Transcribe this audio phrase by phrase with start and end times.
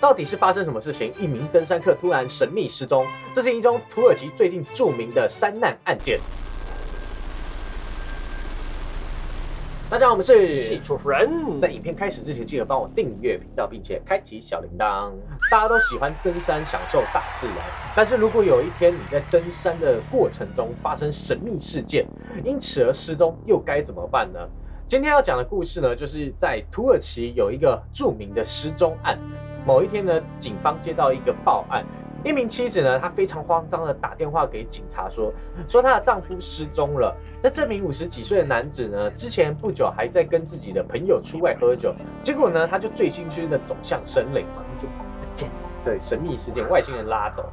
[0.00, 1.12] 到底是发生什么事情？
[1.18, 6.18] 一名登山客突然神秘失踪，这是一宗土耳其最近著名的山难案件。
[9.90, 15.12] 大家好，我们是戏主持人，在影片开始之前，记得帮我订阅频道，并且开启小铃铛。
[15.50, 17.56] 大家都喜欢登山，享受大自然。
[17.94, 22.06] 但是如果有一天你在登山的过程中发生神秘事件，
[22.44, 24.40] 因此而失踪，又该怎么办呢？
[24.88, 29.18] 今天要讲的故事呢，就是在土耳其有一个著名的失踪案。
[29.64, 31.84] 某一天呢，警方接到一个报案。
[32.24, 35.30] 一名妻子呢，她非常慌张的打电话给警察说，
[35.68, 37.14] 说她的丈夫失踪了。
[37.42, 44.46] 那这名五十几岁的男子呢，之前不久还在跟自己的朋友出外喝酒，结果呢，他就醉醺醺的走向森林，
[44.80, 45.04] 就不
[45.34, 45.50] 见。
[45.84, 47.44] 对，神秘事件，外星人拉走。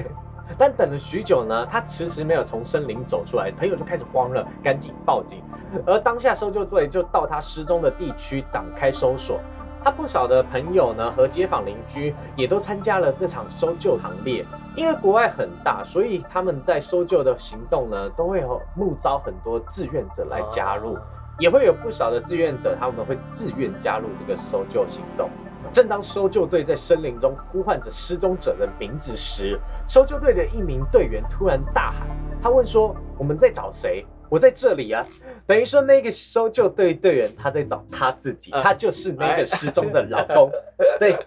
[0.58, 5.42] 但等了许久呢，他迟迟没有从森林走出来，朋友就开始慌了，赶紧报警。
[5.86, 9.40] 而当下搜救队就到他失踪的地区展开搜索。
[9.82, 14.44] 他不少的朋友呢和街坊邻居也都参加了这场搜救行列。
[14.76, 20.96] 因为国外很大，所以他们在搜救的行动呢，都会有募招很多志愿者来加入，
[21.38, 25.28] 也会有不少的志愿者他们会自愿加入这个搜救行动。
[25.72, 32.08] 正当搜救队在森林中呼唤着失踪者的名字时，搜救队的一名队员突然大喊
[32.42, 35.04] ：“他问说，我们在找谁？”我在这里啊，
[35.44, 40.48] 等于说那个搜救队队员他在找他自己，他就是那个失踪的老公。
[41.00, 41.18] 对，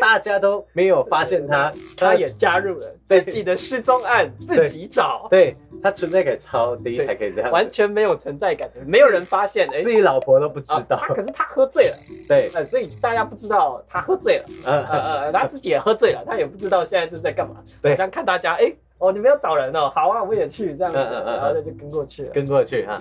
[0.00, 5.26] 大家都没有发现他， 他也加入了自己的失踪案，自己找。
[5.28, 5.54] 对
[5.86, 10.98] 他存在感超低才可以这样，完全没有存在感，没有人发现，自己老婆都不知道。
[11.08, 14.44] 可是他喝醉了，对，所以大家不知道他喝醉了。
[14.66, 17.56] 呃呃，他自己也喝醉了，他也不知道现在是在干嘛。
[17.80, 18.72] 对，想看大家，哎。
[18.98, 22.98] 哦，你们要找人哦，好啊，我也去这样子，然后他就跟过去了，跟过去哈。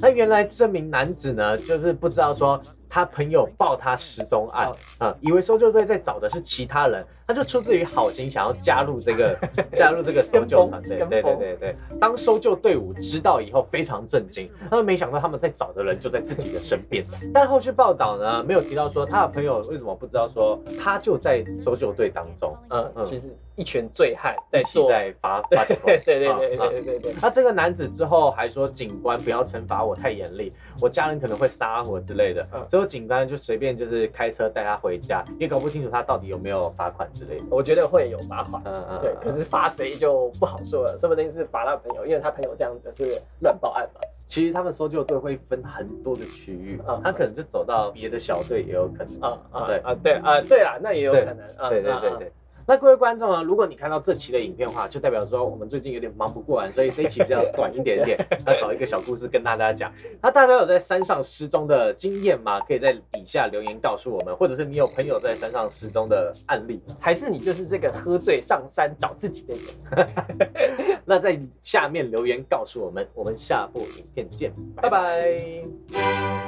[0.00, 2.62] 那原来这名男子呢，就是不知道说。
[2.92, 9.34] 他朋友报他失踪案，啊，以为搜救队在找的是其他人，他就出自于好心想要加入这个
[9.72, 10.98] 加入这个搜救团队。
[11.08, 11.76] 对对对对。
[11.98, 17.02] 当搜救队伍知道以后，非常震惊，他们没想到他们在找的人就在自己的身边。
[17.32, 22.54] 但后续报道呢，没有提到说他的朋友为什么不知道说他就在搜救队当中。
[22.68, 23.06] 嗯嗯。
[23.06, 23.26] 其实
[23.56, 27.14] 一群醉汉在在发 发对对对对对对对。
[27.22, 32.46] 那这个男子之后还说，警官不要惩罚我太严厉，我家人可能会杀我之类的。
[32.52, 32.66] 嗯。
[32.86, 37.44] 警官就随便就是开车带他回家，也搞不清楚他到底有没有罚款之类的。
[37.50, 39.14] 我觉得会有罚款，嗯嗯，对。
[39.22, 44.00] 可是罚谁就不好说了，说不定是罚他朋友，因为他朋友这样子是乱报案嘛。
[44.26, 49.20] 其实他们搜救队会分很多的区域，他可能就走到别的小队也有可能。
[49.20, 51.36] 啊啊，对啊对啊对啦，那也有可能。
[51.68, 52.32] 对对对对。
[52.66, 53.42] 那各位观众呢？
[53.42, 59.92] 如果你看到这期的影片的话，就代表说我们最近有点忙不过来，所以这一期比较短一点点，要找一个小故事跟大家讲。
[60.20, 62.60] 那大家有在山上失踪的经验吗？
[62.60, 70.98] 可以在底下留言告诉我们，或者是你有朋友在山上失踪的案例，还是你就是这个喝醉上山找自己的人？
[71.04, 76.41] 那在下面留言告诉我们，我们下部影片见，拜拜。